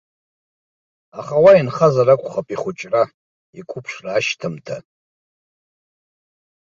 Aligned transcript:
Аха 1.19 1.35
уа 1.43 1.53
инхазар 1.59 2.07
акәхап 2.13 2.47
ихәыҷра, 2.53 3.03
иқәыԥшра 3.59 4.11
ашьҭамҭа. 4.17 4.77